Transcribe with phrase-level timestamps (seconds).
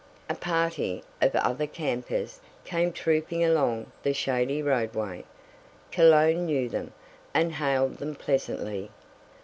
[0.27, 5.23] A party of other campers came trooping along the shady roadway.
[5.91, 6.91] Cologne knew them,
[7.35, 8.89] and hailed them pleasantly.